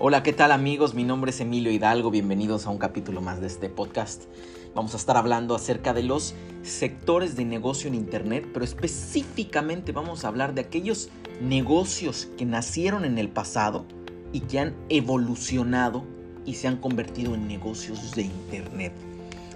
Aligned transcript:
Hola, 0.00 0.22
¿qué 0.22 0.32
tal 0.32 0.52
amigos? 0.52 0.94
Mi 0.94 1.02
nombre 1.02 1.32
es 1.32 1.40
Emilio 1.40 1.72
Hidalgo, 1.72 2.12
bienvenidos 2.12 2.66
a 2.66 2.70
un 2.70 2.78
capítulo 2.78 3.20
más 3.20 3.40
de 3.40 3.48
este 3.48 3.68
podcast. 3.68 4.26
Vamos 4.72 4.94
a 4.94 4.96
estar 4.96 5.16
hablando 5.16 5.56
acerca 5.56 5.92
de 5.92 6.04
los 6.04 6.36
sectores 6.62 7.34
de 7.34 7.44
negocio 7.44 7.88
en 7.88 7.96
Internet, 7.96 8.46
pero 8.52 8.64
específicamente 8.64 9.90
vamos 9.90 10.24
a 10.24 10.28
hablar 10.28 10.54
de 10.54 10.60
aquellos 10.60 11.08
negocios 11.40 12.28
que 12.38 12.44
nacieron 12.44 13.04
en 13.04 13.18
el 13.18 13.28
pasado 13.28 13.86
y 14.32 14.42
que 14.42 14.60
han 14.60 14.76
evolucionado 14.88 16.04
y 16.46 16.54
se 16.54 16.68
han 16.68 16.76
convertido 16.76 17.34
en 17.34 17.48
negocios 17.48 18.12
de 18.14 18.22
Internet. 18.22 18.92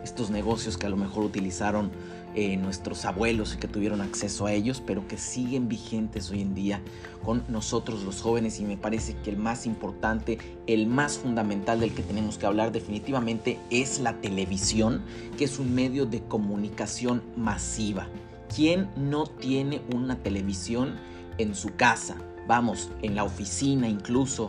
Estos 0.03 0.31
negocios 0.31 0.77
que 0.77 0.87
a 0.87 0.91
lo 0.91 0.97
mejor 0.97 1.23
utilizaron 1.23 1.93
eh, 2.35 2.57
nuestros 2.57 3.05
abuelos 3.05 3.57
que 3.57 3.69
tuvieron 3.69 4.01
acceso 4.01 4.47
a 4.47 4.53
ellos, 4.53 4.83
pero 4.85 5.07
que 5.07 5.19
siguen 5.19 5.69
vigentes 5.69 6.31
hoy 6.31 6.41
en 6.41 6.55
día 6.55 6.81
con 7.23 7.45
nosotros 7.49 8.05
los 8.05 8.23
jóvenes 8.23 8.59
y 8.59 8.65
me 8.65 8.77
parece 8.77 9.15
que 9.23 9.31
el 9.31 9.37
más 9.37 9.67
importante, 9.67 10.39
el 10.67 10.87
más 10.87 11.19
fundamental 11.19 11.81
del 11.81 11.93
que 11.93 12.03
tenemos 12.03 12.39
que 12.39 12.47
hablar 12.47 12.73
definitivamente 12.73 13.59
es 13.71 14.01
la 14.01 14.21
televisión, 14.21 15.03
que 15.37 15.45
es 15.45 15.59
un 15.59 15.75
medio 15.75 16.07
de 16.07 16.23
comunicación 16.23 17.23
masiva. 17.37 18.09
¿Quién 18.55 18.89
no 18.97 19.27
tiene 19.27 19.83
una 19.95 20.17
televisión 20.17 20.97
en 21.39 21.55
su 21.55 21.75
casa? 21.77 22.17
Vamos, 22.47 22.91
en 23.03 23.15
la 23.15 23.25
oficina 23.25 23.89
incluso, 23.89 24.49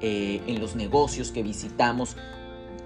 eh, 0.00 0.40
en 0.46 0.60
los 0.60 0.76
negocios 0.76 1.30
que 1.30 1.42
visitamos, 1.42 2.16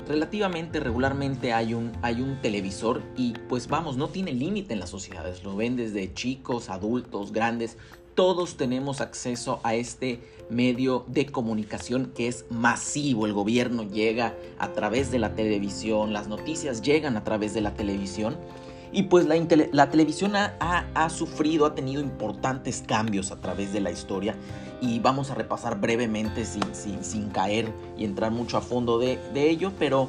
relativamente 0.09 0.81
regularmente 0.81 1.53
hay 1.53 1.75
un, 1.75 1.93
hay 2.03 2.23
un 2.23 2.41
televisor 2.41 3.03
y 3.17 3.35
pues 3.49 3.69
vamos, 3.69 3.97
no 3.97 4.09
tiene 4.09 4.33
límite 4.33 4.73
en 4.73 4.81
las 4.81 4.91
sociedades, 4.91 5.45
lo 5.45 5.55
ven 5.55 5.77
desde 5.77 6.13
chicos, 6.15 6.71
adultos, 6.71 7.33
grandes, 7.33 7.77
todos 8.15 8.57
tenemos 8.57 9.01
acceso 9.01 9.61
a 9.63 9.77
este 9.77 10.21
medio 10.51 11.05
de 11.07 11.27
comunicación 11.27 12.11
que 12.17 12.27
es 12.27 12.47
masivo. 12.51 13.27
El 13.27 13.33
gobierno 13.33 13.85
llega 13.85 14.35
a 14.59 14.73
través 14.73 15.13
de 15.13 15.21
la 15.21 15.37
televisión, 15.37 16.13
las 16.13 16.27
noticias 16.27 16.83
llegan 16.83 17.17
a 17.17 17.23
través 17.23 17.55
de 17.55 17.61
la 17.61 17.75
televisión. 17.75 18.37
Y 18.91 19.05
pues 19.05 19.27
la, 19.27 19.37
la 19.71 19.91
televisión 19.91 20.35
ha, 20.35 20.57
ha, 20.59 21.11
sufrido, 21.11 21.65
ha 21.65 21.77
tenido 21.77 22.03
importantes 22.03 22.83
cambios 22.85 23.31
a 23.31 23.41
través 23.41 23.73
de 23.73 23.81
la 23.81 23.93
historia 23.93 24.35
y 24.81 24.99
vamos 25.01 25.31
a 25.31 25.35
repasar 25.35 25.81
brevemente 25.81 26.45
sin, 26.45 26.63
sin, 27.03 27.31
caer 27.31 27.73
y 27.97 28.05
entrar 28.05 28.31
mucho 28.31 28.57
a 28.57 28.61
fondo 28.61 28.99
de, 28.99 29.19
de 29.35 29.51
ello, 29.51 29.73
pero 29.79 30.09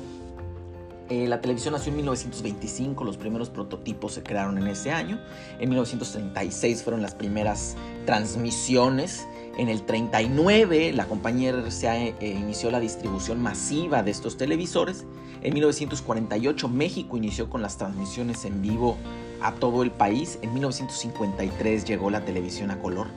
eh, 1.09 1.27
la 1.27 1.41
televisión 1.41 1.73
nació 1.73 1.89
en 1.89 1.97
1925, 1.97 3.03
los 3.03 3.17
primeros 3.17 3.49
prototipos 3.49 4.13
se 4.13 4.23
crearon 4.23 4.57
en 4.57 4.67
ese 4.67 4.91
año, 4.91 5.19
en 5.59 5.69
1936 5.69 6.83
fueron 6.83 7.01
las 7.01 7.15
primeras 7.15 7.75
transmisiones, 8.05 9.25
en 9.57 9.69
el 9.69 9.81
39 9.83 10.93
la 10.93 11.05
compañía 11.05 11.51
RCA 11.51 11.97
eh, 11.97 12.15
inició 12.21 12.69
la 12.69 12.79
distribución 12.79 13.41
masiva 13.41 14.03
de 14.03 14.11
estos 14.11 14.37
televisores, 14.37 15.05
en 15.41 15.53
1948 15.53 16.67
México 16.67 17.17
inició 17.17 17.49
con 17.49 17.61
las 17.61 17.77
transmisiones 17.77 18.43
en 18.45 18.61
vivo 18.61 18.97
a 19.41 19.53
todo 19.53 19.83
el 19.83 19.91
país. 19.91 20.37
En 20.41 20.53
1953 20.53 21.85
llegó 21.85 22.09
la 22.09 22.25
televisión 22.25 22.71
a 22.71 22.79
color. 22.79 23.07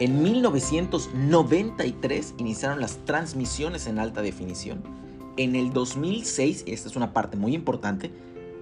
En 0.00 0.22
1993 0.22 2.34
iniciaron 2.38 2.80
las 2.80 3.04
transmisiones 3.04 3.86
en 3.86 3.98
alta 3.98 4.22
definición. 4.22 4.82
En 5.36 5.54
el 5.54 5.74
2006, 5.74 6.64
y 6.66 6.72
esta 6.72 6.88
es 6.88 6.96
una 6.96 7.12
parte 7.12 7.36
muy 7.36 7.54
importante, 7.54 8.10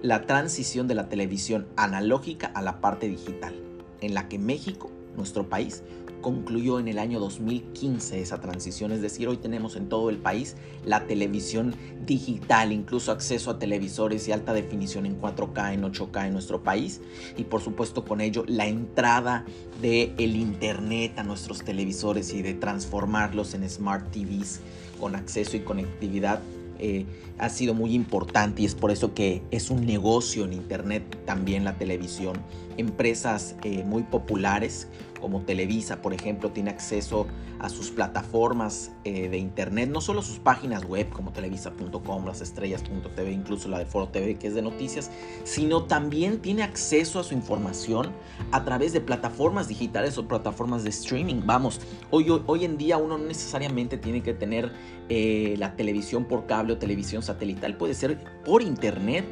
la 0.01 0.23
transición 0.23 0.89
de 0.89 0.95
la 0.95 1.07
televisión 1.07 1.69
analógica 1.77 2.47
a 2.47 2.61
la 2.61 2.81
parte 2.81 3.07
digital, 3.07 3.55
en 4.01 4.15
la 4.15 4.27
que 4.27 4.37
México, 4.37 4.91
nuestro 5.15 5.47
país, 5.47 5.81
concluyó 6.21 6.79
en 6.79 6.87
el 6.87 6.99
año 6.99 7.19
2015 7.19 8.21
esa 8.21 8.41
transición, 8.41 8.91
es 8.91 9.01
decir, 9.01 9.27
hoy 9.27 9.37
tenemos 9.37 9.75
en 9.75 9.89
todo 9.89 10.09
el 10.09 10.17
país 10.17 10.55
la 10.85 11.07
televisión 11.07 11.75
digital, 12.05 12.71
incluso 12.71 13.11
acceso 13.11 13.51
a 13.51 13.59
televisores 13.59 14.25
de 14.25 14.33
alta 14.33 14.53
definición 14.53 15.05
en 15.05 15.19
4K, 15.19 15.73
en 15.73 15.83
8K 15.83 16.27
en 16.27 16.33
nuestro 16.33 16.63
país. 16.63 17.01
Y 17.37 17.43
por 17.43 17.61
supuesto 17.61 18.05
con 18.05 18.21
ello 18.21 18.43
la 18.47 18.67
entrada 18.67 19.45
del 19.81 20.13
el 20.17 20.35
internet 20.35 21.17
a 21.17 21.23
nuestros 21.23 21.63
televisores 21.63 22.33
y 22.33 22.41
de 22.41 22.53
transformarlos 22.53 23.53
en 23.53 23.69
smart 23.69 24.11
TVs 24.11 24.59
con 24.99 25.15
acceso 25.15 25.55
y 25.55 25.61
conectividad 25.61 26.41
eh, 26.79 27.05
ha 27.37 27.49
sido 27.49 27.73
muy 27.73 27.93
importante. 27.93 28.61
Y 28.61 28.65
es 28.65 28.75
por 28.75 28.91
eso 28.91 29.13
que 29.13 29.43
es 29.51 29.69
un 29.69 29.85
negocio 29.85 30.45
en 30.45 30.53
Internet 30.53 31.03
también 31.25 31.63
la 31.63 31.77
televisión. 31.77 32.37
Empresas 32.79 33.57
eh, 33.63 33.83
muy 33.83 34.03
populares 34.03 34.87
como 35.19 35.41
Televisa, 35.41 36.01
por 36.01 36.13
ejemplo, 36.13 36.51
tiene 36.51 36.69
acceso 36.69 37.27
a 37.59 37.67
sus 37.67 37.91
plataformas 37.91 38.93
eh, 39.03 39.27
de 39.27 39.37
Internet, 39.37 39.89
no 39.89 39.99
solo 39.99 40.21
sus 40.21 40.39
páginas 40.39 40.85
web 40.85 41.09
como 41.09 41.33
televisa.com, 41.33 42.25
las 42.25 42.39
estrellas.tv, 42.39 43.31
incluso 43.33 43.67
la 43.67 43.79
de 43.79 43.85
Foro 43.85 44.07
TV 44.07 44.35
que 44.35 44.47
es 44.47 44.55
de 44.55 44.61
noticias, 44.61 45.11
sino 45.43 45.83
también 45.83 46.39
tiene 46.39 46.63
acceso 46.63 47.19
a 47.19 47.23
su 47.25 47.33
información 47.33 48.13
a 48.51 48.63
través 48.63 48.93
de 48.93 49.01
plataformas 49.01 49.67
digitales 49.67 50.17
o 50.17 50.25
plataformas 50.25 50.85
de 50.85 50.91
streaming. 50.91 51.41
Vamos, 51.45 51.81
hoy, 52.11 52.27
hoy, 52.45 52.63
en 52.63 52.77
día 52.77 52.95
uno 52.95 53.17
no 53.17 53.25
necesariamente 53.25 53.97
tiene 53.97 54.23
que 54.23 54.33
tener 54.33 54.71
la 55.09 55.75
televisión 55.75 56.25
por 56.25 56.45
cable 56.45 56.73
o 56.73 56.77
televisión 56.77 57.23
satelital, 57.23 57.75
puede 57.75 57.95
ser 57.95 58.23
por 58.45 58.61
internet 58.61 59.25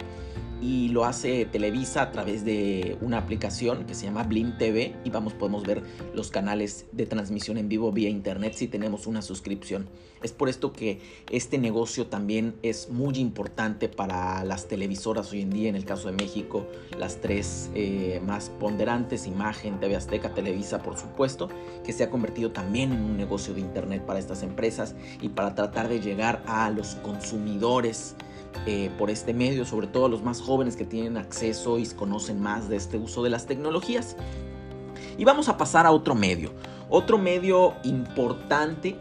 y 0.62 0.90
lo 0.90 1.06
hace 1.06 1.46
Televisa 1.46 2.02
a 2.02 2.12
través 2.12 2.44
de 2.44 2.98
una 3.02 3.18
aplicación 3.18 3.86
que 3.86 3.94
se 3.94 4.06
llama 4.06 4.24
Blim 4.24 4.58
TV 4.58 4.96
y 5.04 5.10
vamos 5.10 5.34
podemos 5.34 5.64
ver 5.64 5.84
los 6.14 6.32
canales 6.32 6.86
de 6.92 7.06
transmisión 7.06 7.58
en 7.58 7.70
vivo 7.70 7.92
vía 7.92 8.10
internet 8.10 8.54
si 8.56 8.68
tenemos 8.68 9.08
una 9.08 9.22
suscripción. 9.22 9.88
Es 10.24 10.32
por 10.32 10.50
esto 10.50 10.74
que 10.74 11.00
este 11.30 11.60
negocio 11.60 12.08
también 12.08 12.56
es 12.64 12.90
muy 12.90 13.18
importante 13.18 13.88
para 13.88 14.44
las 14.44 14.68
televisoras 14.68 15.32
hoy 15.32 15.42
en 15.42 15.52
día, 15.52 15.70
en 15.70 15.76
el 15.76 15.86
caso 15.86 16.10
de 16.10 16.16
México, 16.16 16.66
las 16.98 17.22
tres 17.22 17.70
eh, 17.76 18.20
más 18.26 18.50
ponderantes, 18.50 19.28
Imagen, 19.28 19.80
TV 19.80 19.96
Azteca, 19.96 20.34
Televisa 20.34 20.82
por 20.82 20.98
supuesto, 20.98 21.50
que 21.86 21.94
se 21.94 22.04
ha 22.04 22.10
convertido 22.10 22.52
también 22.52 22.92
en 22.92 23.02
un 23.02 23.18
negocio 23.18 23.54
de 23.54 23.62
internet 23.62 24.04
para 24.06 24.20
estas 24.20 24.42
empresas 24.42 24.96
y 25.22 25.30
para 25.30 25.54
tratar 25.54 25.88
de 25.88 26.00
llegar 26.00 26.44
a 26.48 26.70
los 26.72 26.96
consumidores 26.96 28.16
eh, 28.66 28.92
por 28.98 29.10
este 29.10 29.34
medio, 29.34 29.66
sobre 29.66 29.88
todo 29.88 30.10
los 30.10 30.24
más 30.24 30.42
jóvenes 30.42 30.76
que 30.76 30.86
tienen 30.86 31.18
acceso 31.18 31.80
y 31.80 31.86
conocen 31.88 32.42
más 32.42 32.70
de 32.70 32.76
este 32.76 32.98
uso 32.98 33.24
de 33.24 33.30
las 33.30 33.46
tecnologías. 33.46 34.16
Y 35.18 35.26
vamos 35.26 35.50
a 35.50 35.58
pasar 35.58 35.86
a 35.86 35.92
otro 35.92 36.16
medio, 36.16 36.52
otro 36.90 37.18
medio 37.18 37.74
importante 37.84 38.96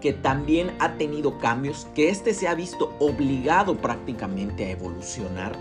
que 0.00 0.12
también 0.12 0.74
ha 0.80 0.94
tenido 0.94 1.38
cambios, 1.38 1.86
que 1.94 2.08
este 2.08 2.34
se 2.34 2.48
ha 2.48 2.54
visto 2.54 2.92
obligado 2.98 3.76
prácticamente 3.76 4.64
a 4.64 4.70
evolucionar, 4.70 5.56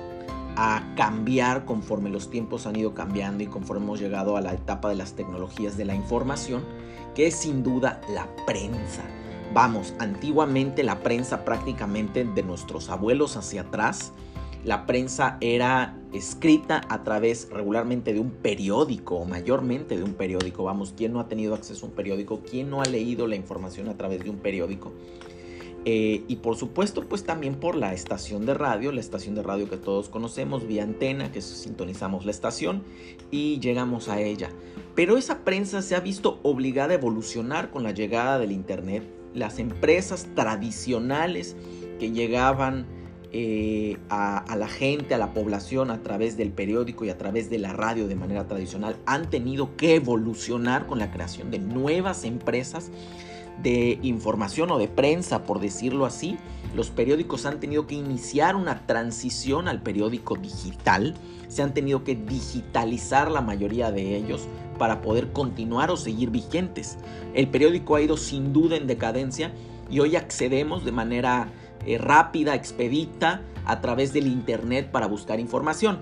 a 0.56 0.94
cambiar 0.96 1.66
conforme 1.66 2.10
los 2.10 2.30
tiempos 2.30 2.66
han 2.66 2.76
ido 2.76 2.94
cambiando 2.94 3.44
y 3.44 3.48
conforme 3.48 3.84
hemos 3.84 4.00
llegado 4.00 4.38
a 4.38 4.42
la 4.42 4.54
etapa 4.54 4.90
de 4.90 4.96
las 4.96 5.14
tecnologías 5.14 5.78
de 5.78 5.86
la 5.86 5.94
información, 5.94 6.64
que 7.14 7.28
es 7.28 7.36
sin 7.36 7.64
duda 7.64 8.02
la 8.10 8.28
prensa. 8.48 9.04
Vamos, 9.54 9.94
antiguamente 10.00 10.82
la 10.82 11.02
prensa 11.02 11.44
prácticamente 11.44 12.24
de 12.24 12.42
nuestros 12.42 12.90
abuelos 12.90 13.36
hacia 13.36 13.62
atrás, 13.62 14.14
la 14.64 14.86
prensa 14.86 15.38
era 15.42 15.98
escrita 16.14 16.82
a 16.88 17.04
través 17.04 17.50
regularmente 17.50 18.14
de 18.14 18.22
un 18.22 18.32
periódico, 18.32 19.16
o 19.16 19.26
mayormente 19.26 19.98
de 19.98 20.04
un 20.04 20.14
periódico. 20.14 20.64
Vamos, 20.64 20.94
¿quién 20.96 21.12
no 21.12 21.20
ha 21.20 21.28
tenido 21.28 21.54
acceso 21.54 21.86
a 21.86 21.90
un 21.90 21.96
periódico? 21.96 22.42
¿Quién 22.50 22.70
no 22.70 22.82
ha 22.82 22.86
leído 22.86 23.28
la 23.28 23.36
información 23.36 23.90
a 23.90 23.98
través 23.98 24.24
de 24.24 24.30
un 24.30 24.38
periódico? 24.38 24.94
Eh, 25.84 26.24
y 26.28 26.36
por 26.38 26.56
supuesto, 26.56 27.04
pues 27.10 27.24
también 27.26 27.56
por 27.56 27.76
la 27.76 27.94
estación 27.94 28.46
de 28.46 28.54
radio, 28.54 28.94
la 28.94 29.02
estación 29.02 29.36
de 29.36 29.42
radio 29.42 29.70
que 29.70 29.78
todos 29.78 30.08
conocemos, 30.08 30.66
vía 30.66 30.84
antena, 30.84 31.32
que 31.32 31.42
sintonizamos 31.42 32.24
la 32.24 32.32
estación 32.32 32.84
y 33.32 33.60
llegamos 33.60 34.08
a 34.08 34.22
ella. 34.22 34.50
Pero 34.96 35.18
esa 35.18 35.44
prensa 35.44 35.82
se 35.82 35.96
ha 35.96 36.00
visto 36.00 36.40
obligada 36.44 36.92
a 36.92 36.98
evolucionar 36.98 37.72
con 37.72 37.84
la 37.84 37.92
llegada 37.92 38.38
del 38.40 38.52
Internet 38.52 39.21
las 39.34 39.60
empresas 39.60 40.28
tradicionales 40.36 41.56
que 42.00 42.12
llegaban 42.12 42.86
eh, 43.34 43.98
a, 44.10 44.56
la 44.58 44.68
gente, 44.68 45.14
a 45.14 45.18
la 45.18 45.34
población 45.34 45.90
a 45.90 46.04
través 46.04 46.36
del 46.36 46.52
periódico 46.52 47.06
y 47.06 47.10
a 47.10 47.18
través 47.18 47.50
de 47.50 47.60
la 47.60 47.72
radio 47.72 48.08
de 48.10 48.16
manera 48.16 48.46
tradicional, 48.46 48.98
han 49.06 49.30
tenido 49.30 49.78
que 49.78 49.96
evolucionar 49.96 50.86
con 50.86 51.00
la 51.00 51.12
creación 51.12 51.50
de 51.50 51.60
nuevas 51.60 52.26
empresas 52.26 52.92
de 53.62 54.00
información 54.02 54.72
o 54.72 54.78
de 54.78 54.88
prensa, 54.88 55.44
por 55.44 55.60
decirlo 55.60 56.06
así. 56.06 56.38
Los 56.76 56.90
periódicos 56.90 57.46
han 57.46 57.60
tenido 57.60 57.88
que 57.88 57.96
iniciar 57.96 58.56
una 58.56 58.86
transición 58.86 59.68
al 59.68 59.82
periódico 59.82 60.36
digital, 60.36 61.16
se 61.48 61.62
han 61.62 61.74
tenido 61.74 62.04
que 62.04 62.16
digitalizar 62.16 63.30
la 63.30 63.42
mayoría 63.42 63.92
de 63.92 64.16
ellos 64.16 64.48
para 64.78 65.02
poder 65.02 65.32
continuar 65.32 65.92
o 65.92 65.98
seguir 65.98 66.30
vigentes. 66.30 66.98
El 67.34 67.50
periódico 67.50 67.96
ha 67.96 68.02
ido 68.02 68.16
sin 68.18 68.54
duda 68.54 68.78
en 68.78 68.88
decadencia 68.88 69.52
y 69.90 70.00
hoy 70.00 70.16
accedemos 70.16 70.86
de 70.86 70.94
manera 70.94 71.50
eh, 71.86 71.98
rápida, 71.98 72.56
expedita, 72.56 73.42
a 73.66 73.82
través 73.82 74.14
del 74.14 74.28
Internet 74.28 74.92
para 74.92 75.08
buscar 75.08 75.40
información. 75.40 76.00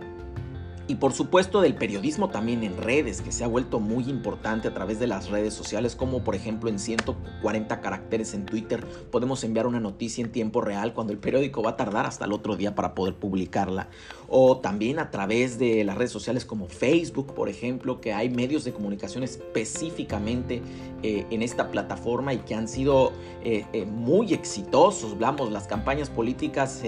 Y 0.89 0.95
por 0.95 1.13
supuesto 1.13 1.62
del 1.62 1.75
periodismo 1.75 2.30
también 2.30 2.63
en 2.63 2.75
redes, 2.75 3.21
que 3.21 3.31
se 3.31 3.44
ha 3.44 3.47
vuelto 3.47 3.80
muy 3.80 4.09
importante 4.09 4.68
a 4.68 4.74
través 4.74 5.00
de 5.00 5.06
las 5.06 5.30
redes 5.30 5.53
sociales, 5.53 5.95
como 5.95 6.24
por 6.24 6.33
ejemplo 6.33 6.68
en 6.68 6.80
140 6.80 7.80
caracteres 7.80 8.33
en 8.33 8.47
Twitter 8.47 8.83
podemos 9.12 9.44
enviar 9.44 9.68
una 9.68 9.80
noticia 9.80 10.24
en 10.24 10.31
tiempo 10.31 10.62
real 10.62 10.95
cuando 10.95 11.13
el 11.13 11.19
periódico 11.19 11.62
va 11.62 11.71
a 11.71 11.77
tardar 11.77 12.07
hasta 12.07 12.25
el 12.25 12.33
otro 12.33 12.57
día 12.57 12.74
para 12.74 12.95
poder 12.95 13.13
publicarla. 13.13 13.89
O 14.27 14.57
también 14.57 15.00
a 15.00 15.12
través 15.12 15.59
de 15.59 15.83
las 15.83 15.97
redes 15.97 16.12
sociales 16.12 16.45
como 16.45 16.68
Facebook, 16.68 17.33
por 17.33 17.50
ejemplo, 17.50 18.01
que 18.01 18.13
hay 18.13 18.30
medios 18.30 18.63
de 18.63 18.71
comunicación 18.71 19.24
específicamente 19.24 20.62
eh, 21.01 21.25
en 21.30 21.41
esta 21.41 21.71
plataforma 21.71 22.33
y 22.33 22.39
que 22.39 22.53
han 22.53 22.68
sido 22.68 23.12
eh, 23.44 23.65
eh, 23.74 23.86
muy 23.86 24.33
exitosos. 24.33 25.18
Vamos, 25.18 25.51
las 25.51 25.65
campañas 25.65 26.09
políticas 26.09 26.83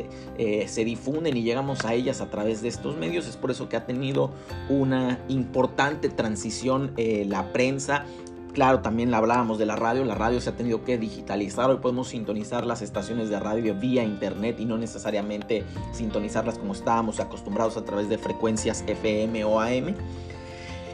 se 0.68 0.86
difunden 0.86 1.38
y 1.38 1.44
llegamos 1.44 1.86
a 1.86 1.94
ellas 1.94 2.22
a 2.22 2.30
través 2.30 2.62
de 2.62 2.68
estos 2.68 2.98
medios. 2.98 3.28
Es 3.28 3.38
por 3.38 3.52
eso 3.52 3.70
que 3.70 3.78
ha 3.78 3.86
tenido 3.92 4.32
una 4.70 5.20
importante 5.28 6.10
transición 6.10 6.92
eh, 6.98 7.26
la 7.28 7.52
prensa. 7.52 8.06
Claro, 8.54 8.82
también 8.82 9.14
hablábamos 9.14 9.60
de 9.60 9.66
la 9.66 9.78
radio, 9.78 10.04
la 10.04 10.16
radio 10.16 10.42
se 10.42 10.50
ha 10.50 10.56
tenido 10.58 10.84
que 10.84 10.98
digitalizar, 10.98 11.70
hoy 11.70 11.78
podemos 11.78 12.10
sintonizar 12.10 12.66
las 12.66 12.82
estaciones 12.82 13.30
de 13.30 13.40
radio 13.40 13.76
vía 13.76 14.04
internet 14.04 14.60
y 14.60 14.66
no 14.66 14.78
necesariamente 14.78 15.64
sintonizarlas 15.94 16.58
como 16.58 16.74
estábamos 16.74 17.22
acostumbrados 17.22 17.78
a 17.78 17.86
través 17.86 18.10
de 18.10 18.18
frecuencias 18.18 18.84
FM 18.88 19.46
o 19.46 19.62
AM. 19.62 19.96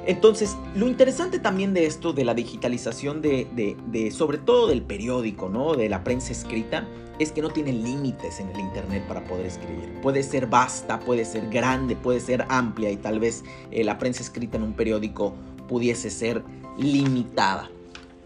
Entonces, 0.08 0.56
lo 0.74 0.88
interesante 0.88 1.38
también 1.38 1.74
de 1.74 1.86
esto, 1.86 2.14
de 2.14 2.24
la 2.24 2.34
digitalización 2.34 3.22
de, 3.22 4.12
sobre 4.16 4.38
todo 4.38 4.68
del 4.68 4.82
periódico, 4.82 5.50
¿no? 5.50 5.76
De 5.76 5.90
la 5.90 6.06
prensa 6.06 6.32
escrita, 6.32 6.88
es 7.20 7.34
que 7.34 7.42
no 7.42 7.50
tiene 7.50 7.74
límites 7.74 8.40
en 8.40 8.48
el 8.50 8.60
Internet 8.62 9.06
para 9.06 9.26
poder 9.26 9.46
escribir. 9.46 9.92
Puede 10.02 10.24
ser 10.24 10.48
vasta, 10.48 11.02
puede 11.02 11.26
ser 11.26 11.50
grande, 11.50 11.98
puede 11.98 12.22
ser 12.22 12.46
amplia 12.48 12.90
y 12.90 12.96
tal 12.96 13.20
vez 13.20 13.44
eh, 13.70 13.84
la 13.84 13.98
prensa 13.98 14.24
escrita 14.24 14.56
en 14.56 14.64
un 14.64 14.74
periódico 14.74 15.34
pudiese 15.68 16.10
ser 16.10 16.42
limitada. 16.78 17.70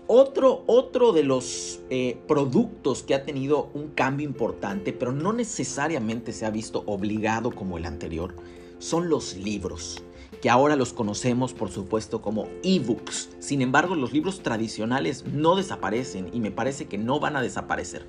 Otro, 0.05 0.63
otro 0.67 1.13
de 1.13 1.23
los 1.23 1.79
eh, 1.89 2.17
productos 2.27 3.01
que 3.01 3.15
ha 3.15 3.23
tenido 3.23 3.71
un 3.73 3.87
cambio 3.87 4.27
importante, 4.27 4.93
pero 4.93 5.13
no 5.13 5.33
necesariamente 5.33 6.31
se 6.31 6.45
ha 6.45 6.51
visto 6.51 6.83
obligado 6.85 7.49
como 7.49 7.79
el 7.79 7.85
anterior, 7.85 8.35
son 8.77 9.09
los 9.09 9.35
libros 9.37 10.03
que 10.41 10.49
ahora 10.49 10.75
los 10.75 10.91
conocemos 10.91 11.53
por 11.53 11.69
supuesto 11.69 12.21
como 12.21 12.47
ebooks. 12.63 13.29
Sin 13.39 13.61
embargo, 13.61 13.95
los 13.95 14.11
libros 14.11 14.41
tradicionales 14.41 15.25
no 15.25 15.55
desaparecen 15.55 16.29
y 16.33 16.39
me 16.39 16.51
parece 16.51 16.85
que 16.85 16.97
no 16.97 17.19
van 17.19 17.35
a 17.35 17.41
desaparecer. 17.41 18.05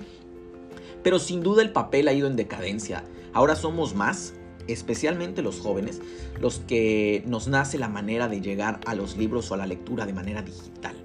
Pero 1.03 1.19
sin 1.19 1.43
duda 1.43 1.61
el 1.61 1.71
papel 1.71 2.07
ha 2.07 2.13
ido 2.13 2.27
en 2.27 2.35
decadencia. 2.35 3.03
Ahora 3.33 3.55
somos 3.55 3.93
más, 3.93 4.33
especialmente 4.67 5.41
los 5.41 5.59
jóvenes, 5.59 6.01
los 6.39 6.59
que 6.59 7.23
nos 7.27 7.47
nace 7.47 7.77
la 7.77 7.89
manera 7.89 8.27
de 8.27 8.41
llegar 8.41 8.79
a 8.85 8.95
los 8.95 9.15
libros 9.15 9.51
o 9.51 9.53
a 9.53 9.57
la 9.57 9.67
lectura 9.67 10.05
de 10.05 10.13
manera 10.13 10.41
digital. 10.41 10.95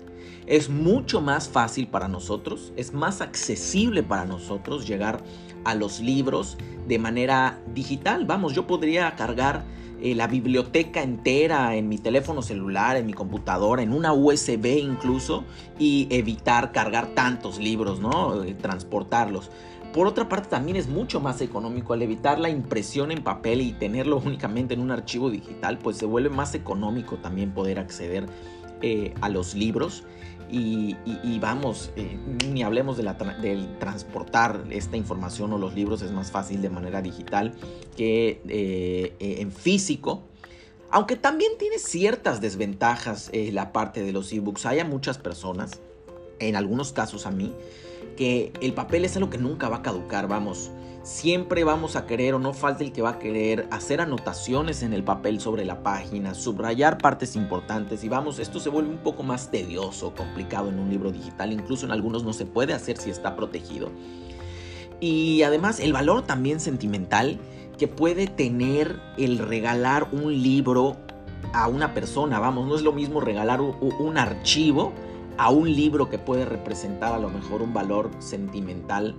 Es 0.47 0.71
mucho 0.71 1.21
más 1.21 1.47
fácil 1.51 1.89
para 1.89 2.09
nosotros, 2.09 2.73
es 2.77 2.95
más 2.95 3.21
accesible 3.21 4.03
para 4.03 4.25
nosotros 4.25 4.87
llegar 4.87 5.23
a 5.65 5.75
los 5.75 6.01
libros 6.01 6.57
de 6.87 6.99
manera 6.99 7.61
digital. 7.75 8.25
Vamos, 8.25 8.55
yo 8.55 8.67
podría 8.67 9.15
cargar 9.15 9.67
eh, 10.01 10.15
la 10.15 10.29
biblioteca 10.29 11.03
entera 11.03 11.75
en 11.75 11.89
mi 11.89 11.99
teléfono 11.99 12.43
celular, 12.43 12.97
en 12.97 13.07
mi 13.07 13.13
computadora, 13.13 13.83
en 13.83 13.93
una 13.93 14.13
USB 14.13 14.79
incluso, 14.81 15.45
y 15.79 16.07
evitar 16.11 16.71
cargar 16.73 17.09
tantos 17.15 17.59
libros, 17.59 18.01
¿no? 18.01 18.45
Eh, 18.45 18.55
transportarlos. 18.55 19.51
Por 19.93 20.07
otra 20.07 20.29
parte, 20.29 20.49
también 20.49 20.77
es 20.77 20.87
mucho 20.89 21.19
más 21.19 21.41
económico 21.41 21.95
al 21.95 22.03
evitar 22.03 22.39
la 22.39 22.51
impresión 22.51 23.11
en 23.11 23.23
papel 23.23 23.61
y 23.61 23.73
tenerlo 23.73 24.19
únicamente 24.25 24.75
en 24.75 24.81
un 24.81 24.91
archivo 24.91 25.31
digital, 25.31 25.79
pues 25.79 25.97
se 25.97 26.07
vuelve 26.07 26.31
más 26.31 26.55
económico 26.55 27.17
también 27.17 27.53
poder 27.53 27.79
acceder 27.79 28.27
eh, 28.83 29.15
a 29.21 29.29
los 29.29 29.55
libros. 29.55 30.05
Y, 30.51 31.39
vamos, 31.41 31.91
eh, 31.97 32.19
ni 32.51 32.63
hablemos 32.63 32.97
del 32.97 33.79
transportar 33.79 34.65
esta 34.71 34.97
información 34.97 35.53
o 35.53 35.59
los 35.59 35.75
libros, 35.75 36.03
es 36.03 36.11
más 36.11 36.31
fácil 36.31 36.63
de 36.63 36.71
manera 36.71 37.03
digital 37.03 37.55
que 37.97 38.41
eh, 38.49 39.15
en 39.21 39.53
físico. 39.53 40.23
Aunque 40.91 41.17
también 41.17 41.53
tiene 41.59 41.79
ciertas 41.79 42.41
desventajas 42.41 43.31
la 43.33 43.73
parte 43.73 44.03
de 44.03 44.13
los 44.13 44.33
ebooks. 44.33 44.65
Hay 44.65 44.79
a 44.79 44.85
muchas 44.85 45.19
personas, 45.19 45.81
en 46.39 46.57
algunos 46.57 46.93
casos 46.93 47.27
a 47.27 47.31
mí, 47.31 47.53
que 48.17 48.53
el 48.63 48.73
papel 48.73 49.05
es 49.05 49.15
algo 49.17 49.29
que 49.29 49.39
nunca 49.39 49.69
va 49.69 49.77
a 49.77 49.83
caducar, 49.83 50.29
vamos. 50.29 50.71
Siempre 51.09 51.65
vamos 51.65 51.97
a 51.97 52.05
querer 52.05 52.35
o 52.35 52.39
no 52.39 52.53
falta 52.53 52.85
el 52.85 52.93
que 52.93 53.01
va 53.01 53.13
a 53.13 53.19
querer 53.19 53.67
hacer 53.71 54.03
anotaciones 54.03 54.83
en 54.83 54.93
el 54.93 55.03
papel 55.03 55.41
sobre 55.41 55.65
la 55.65 55.83
página, 55.83 56.35
subrayar 56.35 56.99
partes 56.99 57.35
importantes 57.35 58.05
y 58.05 58.11
vamos, 58.11 58.39
esto 58.39 58.61
se 58.61 58.69
vuelve 58.69 58.91
un 58.91 58.99
poco 58.99 59.23
más 59.23 59.51
tedioso, 59.51 60.15
complicado 60.15 60.69
en 60.69 60.79
un 60.79 60.91
libro 60.91 61.11
digital, 61.11 61.51
incluso 61.51 61.87
en 61.87 61.93
algunos 61.93 62.25
no 62.25 62.35
se 62.35 62.45
puede 62.45 62.75
hacer 62.75 62.99
si 62.99 63.09
está 63.09 63.37
protegido. 63.37 63.89
Y 65.01 65.41
además 65.45 65.81
el 65.81 65.95
valor 65.95 66.27
también 66.27 66.61
sentimental 66.61 67.41
que 67.79 67.89
puede 67.89 68.27
tener 68.27 69.01
el 69.17 69.39
regalar 69.39 70.09
un 70.13 70.43
libro 70.43 70.99
a 71.55 71.69
una 71.69 71.95
persona, 71.95 72.39
vamos, 72.39 72.69
no 72.69 72.77
es 72.77 72.83
lo 72.83 72.93
mismo 72.93 73.23
regalar 73.23 73.63
un 73.63 74.19
archivo 74.19 74.93
a 75.39 75.49
un 75.51 75.75
libro 75.75 76.11
que 76.11 76.19
puede 76.19 76.45
representar 76.45 77.15
a 77.15 77.19
lo 77.19 77.31
mejor 77.31 77.63
un 77.63 77.73
valor 77.73 78.11
sentimental 78.19 79.15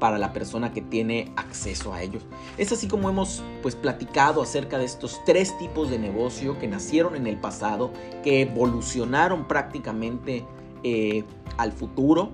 para 0.00 0.18
la 0.18 0.32
persona 0.32 0.72
que 0.72 0.82
tiene 0.82 1.32
acceso 1.36 1.92
a 1.94 2.02
ellos. 2.02 2.24
Es 2.58 2.72
así 2.72 2.88
como 2.88 3.08
hemos 3.08 3.44
pues 3.62 3.76
platicado 3.76 4.42
acerca 4.42 4.78
de 4.78 4.86
estos 4.86 5.20
tres 5.24 5.56
tipos 5.58 5.90
de 5.90 6.00
negocio 6.00 6.58
que 6.58 6.66
nacieron 6.66 7.14
en 7.14 7.28
el 7.28 7.36
pasado, 7.36 7.92
que 8.24 8.40
evolucionaron 8.40 9.46
prácticamente 9.46 10.44
eh, 10.82 11.22
al 11.56 11.70
futuro 11.70 12.32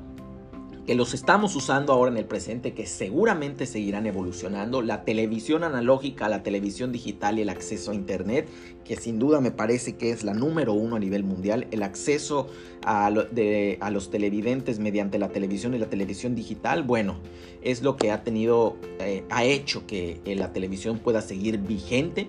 que 0.86 0.94
los 0.94 1.14
estamos 1.14 1.56
usando 1.56 1.92
ahora 1.92 2.12
en 2.12 2.16
el 2.16 2.26
presente, 2.26 2.72
que 2.72 2.86
seguramente 2.86 3.66
seguirán 3.66 4.06
evolucionando, 4.06 4.82
la 4.82 5.04
televisión 5.04 5.64
analógica, 5.64 6.28
la 6.28 6.44
televisión 6.44 6.92
digital 6.92 7.38
y 7.38 7.42
el 7.42 7.48
acceso 7.48 7.90
a 7.90 7.94
Internet, 7.94 8.48
que 8.84 8.94
sin 8.96 9.18
duda 9.18 9.40
me 9.40 9.50
parece 9.50 9.96
que 9.96 10.12
es 10.12 10.22
la 10.22 10.32
número 10.32 10.74
uno 10.74 10.94
a 10.94 11.00
nivel 11.00 11.24
mundial, 11.24 11.66
el 11.72 11.82
acceso 11.82 12.48
a, 12.84 13.10
los 13.10 14.10
televidentes 14.10 14.78
mediante 14.78 15.18
la 15.18 15.30
televisión 15.30 15.74
y 15.74 15.78
la 15.78 15.90
televisión 15.90 16.36
digital, 16.36 16.84
bueno, 16.84 17.16
es 17.62 17.82
lo 17.82 17.96
que 17.96 18.12
ha 18.12 18.22
tenido, 18.22 18.76
eh, 19.00 19.24
ha 19.28 19.42
hecho 19.42 19.88
que 19.88 20.20
eh, 20.24 20.36
la 20.36 20.52
televisión 20.52 21.00
pueda 21.00 21.20
seguir 21.20 21.58
vigente 21.58 22.28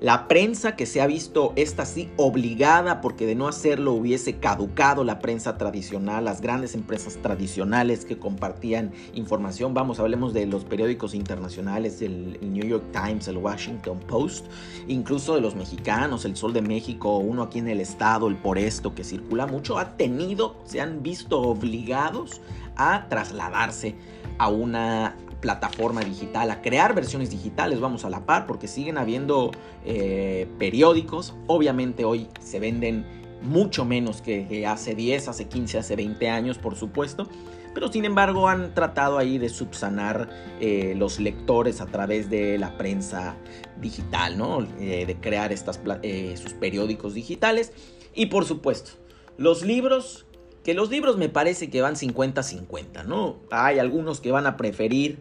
la 0.00 0.28
prensa 0.28 0.76
que 0.76 0.84
se 0.84 1.00
ha 1.00 1.06
visto 1.06 1.54
esta 1.56 1.86
sí 1.86 2.10
obligada 2.16 3.00
porque 3.00 3.24
de 3.24 3.34
no 3.34 3.48
hacerlo 3.48 3.92
hubiese 3.94 4.34
caducado 4.34 5.04
la 5.04 5.20
prensa 5.20 5.56
tradicional, 5.56 6.26
las 6.26 6.42
grandes 6.42 6.74
empresas 6.74 7.16
tradicionales 7.22 8.04
que 8.04 8.18
compartían 8.18 8.92
información. 9.14 9.72
Vamos, 9.72 9.98
hablemos 9.98 10.34
de 10.34 10.46
los 10.46 10.64
periódicos 10.64 11.14
internacionales, 11.14 12.02
el, 12.02 12.38
New 12.42 12.66
York 12.66 12.84
Times, 12.92 13.26
el 13.28 13.38
Washington 13.38 13.98
Post, 14.00 14.46
incluso 14.86 15.34
de 15.34 15.40
los 15.40 15.54
mexicanos, 15.54 16.26
el 16.26 16.36
Sol 16.36 16.52
de 16.52 16.62
México, 16.62 17.16
uno 17.16 17.44
aquí 17.44 17.58
en 17.58 17.68
el 17.68 17.80
estado, 17.80 18.28
el 18.28 18.36
Por 18.36 18.58
Esto, 18.58 18.94
que 18.94 19.02
circula 19.02 19.46
mucho, 19.46 19.78
ha 19.78 19.96
tenido, 19.96 20.56
se 20.64 20.80
han 20.80 21.02
visto 21.02 21.40
obligados 21.40 22.42
a 22.76 23.08
trasladarse 23.08 23.94
a 24.38 24.48
una 24.48 25.16
plataforma 25.40 26.00
digital, 26.00 26.50
a 26.50 26.62
crear 26.62 26.94
versiones 26.94 27.30
digitales, 27.30 27.80
vamos 27.80 28.04
a 28.04 28.10
la 28.10 28.26
par, 28.26 28.46
porque 28.46 28.68
siguen 28.68 28.98
habiendo 28.98 29.52
eh, 29.84 30.48
periódicos, 30.58 31.34
obviamente 31.46 32.04
hoy 32.04 32.28
se 32.40 32.58
venden 32.58 33.04
mucho 33.42 33.84
menos 33.84 34.22
que, 34.22 34.66
hace 34.66 34.94
10, 34.94 35.28
hace 35.28 35.46
15, 35.46 35.78
hace 35.78 35.94
20 35.94 36.28
años, 36.30 36.58
por 36.58 36.74
supuesto, 36.74 37.28
pero 37.74 37.92
sin 37.92 38.06
embargo 38.06 38.48
han 38.48 38.74
tratado 38.74 39.18
ahí 39.18 39.36
de 39.38 39.50
subsanar 39.50 40.30
eh, 40.60 40.94
los 40.96 41.20
lectores 41.20 41.80
a 41.80 41.86
través 41.86 42.30
de 42.30 42.58
la 42.58 42.76
prensa 42.78 43.36
digital, 43.80 44.38
¿no? 44.38 44.66
Eh, 44.80 45.04
de 45.06 45.16
crear 45.16 45.56
sus 45.56 46.54
periódicos 46.54 47.12
digitales. 47.12 47.72
Y 48.14 48.26
por 48.26 48.46
supuesto, 48.46 48.92
los 49.36 49.62
libros 49.62 50.25
que 50.66 50.74
los 50.74 50.90
libros 50.90 51.16
me 51.16 51.28
parece 51.28 51.70
que 51.70 51.80
van 51.80 51.94
50-50, 51.94 53.04
¿no? 53.04 53.36
Hay 53.52 53.78
algunos 53.78 54.20
que 54.20 54.32
van 54.32 54.48
a 54.48 54.56
preferir 54.56 55.16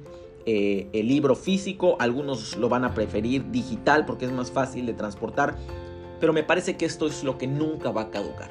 eh, 0.47 0.87
el 0.91 1.07
libro 1.07 1.35
físico, 1.35 1.97
algunos 1.99 2.57
lo 2.57 2.67
van 2.67 2.83
a 2.83 2.95
preferir 2.95 3.51
digital 3.51 4.07
porque 4.07 4.25
es 4.25 4.31
más 4.31 4.49
fácil 4.49 4.87
de 4.87 4.93
transportar, 4.93 5.55
pero 6.19 6.33
me 6.33 6.41
parece 6.41 6.77
que 6.77 6.85
esto 6.85 7.05
es 7.05 7.23
lo 7.23 7.37
que 7.37 7.45
nunca 7.45 7.91
va 7.91 8.01
a 8.01 8.09
caducar. 8.09 8.49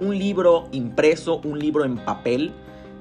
Un 0.00 0.18
libro 0.18 0.70
impreso, 0.72 1.42
un 1.44 1.58
libro 1.58 1.84
en 1.84 1.96
papel, 1.96 2.54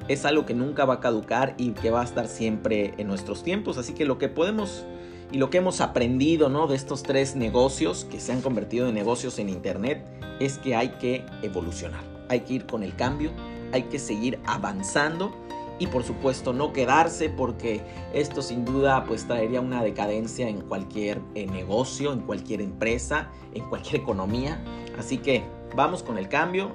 es 0.09 0.25
algo 0.25 0.45
que 0.45 0.53
nunca 0.53 0.83
va 0.83 0.95
a 0.95 0.99
caducar 0.99 1.55
y 1.57 1.69
que 1.69 1.91
va 1.91 2.01
a 2.01 2.03
estar 2.03 2.27
siempre 2.27 2.93
en 2.97 3.07
nuestros 3.07 3.41
tiempos, 3.41 3.77
así 3.77 3.93
que 3.93 4.03
lo 4.03 4.17
que 4.17 4.27
podemos 4.27 4.83
y 5.31 5.37
lo 5.37 5.49
que 5.49 5.59
hemos 5.59 5.79
aprendido 5.79 6.49
¿no? 6.49 6.67
de 6.67 6.75
estos 6.75 7.03
tres 7.03 7.37
negocios 7.37 8.03
que 8.11 8.19
se 8.19 8.33
han 8.33 8.41
convertido 8.41 8.85
en 8.85 8.95
negocios 8.95 9.39
en 9.39 9.47
Internet 9.47 10.05
es 10.41 10.57
que 10.57 10.75
hay 10.75 10.89
que 10.89 11.25
evolucionar 11.41 12.16
hay 12.29 12.41
que 12.41 12.53
ir 12.53 12.65
con 12.65 12.84
el 12.84 12.96
cambio, 12.96 13.31
hay 13.72 13.84
que 13.84 14.00
seguir 14.00 14.39
avanzando 14.46 15.31
y 15.79 15.88
por 15.88 16.03
supuesto 16.03 16.53
no 16.53 16.74
quedarse 16.74 17.29
porque 17.29 17.81
esto 18.13 18.41
sin 18.41 18.65
duda 18.65 19.03
pues 19.05 19.27
traería 19.27 19.62
una 19.62 19.84
decadencia 19.84 20.50
en 20.50 20.62
cualquier 20.62 21.22
eh, 21.36 21.46
negocio, 21.46 22.13
en 22.13 22.22
cualquier 22.22 22.62
empresa, 22.62 23.29
en 23.53 23.63
cualquier 23.69 24.01
economía. 24.01 24.63
Así 24.98 25.17
que 25.17 25.43
vamos 25.75 26.01
con 26.01 26.17
el 26.17 26.29
cambio, 26.29 26.72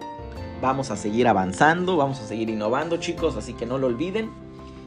vamos 0.61 0.91
a 0.91 0.97
seguir 0.97 1.27
avanzando, 1.27 1.97
vamos 1.97 2.21
a 2.21 2.27
seguir 2.27 2.49
innovando 2.51 2.99
chicos, 2.99 3.37
así 3.37 3.55
que 3.55 3.67
no 3.67 3.79
lo 3.79 3.89
olviden 3.89 4.31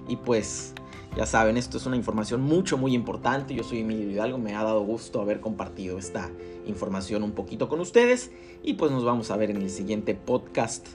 y 0.08 0.16
pues 0.16 0.74
ya 1.16 1.26
saben, 1.26 1.58
esto 1.58 1.78
es 1.78 1.86
una 1.86 1.96
información 1.96 2.42
mucho, 2.42 2.78
muy 2.78 2.94
importante. 2.94 3.56
Yo 3.56 3.64
soy 3.64 3.80
Emilio 3.80 4.10
Hidalgo, 4.10 4.38
me 4.38 4.56
ha 4.56 4.64
dado 4.64 4.82
gusto 4.82 5.22
haber 5.22 5.40
compartido 5.40 5.98
esta 5.98 6.30
información 6.66 7.24
un 7.24 7.32
poquito 7.32 7.70
con 7.70 7.80
ustedes. 7.80 8.32
Y 8.64 8.74
pues 8.74 8.92
nos 8.92 9.06
vamos 9.06 9.32
a 9.32 9.38
ver 9.38 9.50
en 9.50 9.58
el 9.58 9.70
siguiente 9.70 10.14
podcast 10.14 10.86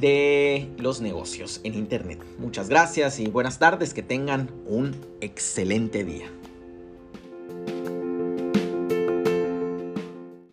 de 0.00 0.70
los 0.78 1.00
negocios 1.00 1.60
en 1.64 1.74
Internet. 1.74 2.22
Muchas 2.38 2.68
gracias 2.68 3.18
y 3.18 3.26
buenas 3.26 3.58
tardes, 3.58 3.94
que 3.94 4.02
tengan 4.02 4.50
un 4.66 4.94
excelente 5.20 6.04
día. 6.04 6.30